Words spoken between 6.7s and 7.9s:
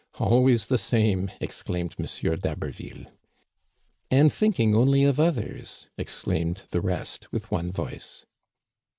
the rest, with one